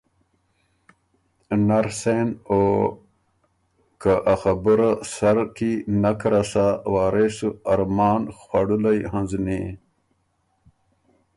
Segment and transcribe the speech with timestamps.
[1.67, 2.61] نر سېن او
[4.01, 9.63] که ا خبُره سر کی نک رسا، وارث سُو ارمان خؤړُلئ هںزنی